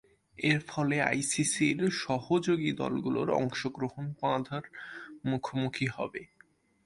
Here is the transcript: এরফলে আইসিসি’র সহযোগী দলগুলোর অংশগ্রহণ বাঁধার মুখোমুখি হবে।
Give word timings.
এরফলে 0.37 0.97
আইসিসি’র 1.03 1.81
সহযোগী 2.01 2.71
দলগুলোর 2.73 3.29
অংশগ্রহণ 3.33 4.05
বাঁধার 4.21 4.63
মুখোমুখি 5.25 5.87
হবে। 5.87 6.21